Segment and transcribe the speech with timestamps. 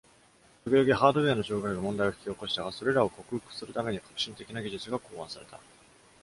[0.63, 5.59] ときどきハードウェアの障害が問題を引き起こしたが、それらを克服するために革新的な技術が考案された。